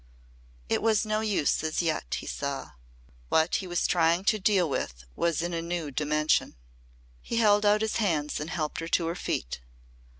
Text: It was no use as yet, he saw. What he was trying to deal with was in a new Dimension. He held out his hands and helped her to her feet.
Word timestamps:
It 0.67 0.81
was 0.81 1.05
no 1.05 1.19
use 1.21 1.63
as 1.63 1.79
yet, 1.79 2.15
he 2.15 2.25
saw. 2.25 2.71
What 3.29 3.57
he 3.57 3.67
was 3.67 3.85
trying 3.85 4.23
to 4.23 4.39
deal 4.39 4.67
with 4.67 5.03
was 5.15 5.43
in 5.43 5.53
a 5.53 5.61
new 5.61 5.91
Dimension. 5.91 6.55
He 7.21 7.37
held 7.37 7.67
out 7.67 7.81
his 7.81 7.97
hands 7.97 8.39
and 8.39 8.49
helped 8.49 8.79
her 8.79 8.87
to 8.87 9.05
her 9.05 9.15
feet. 9.15 9.59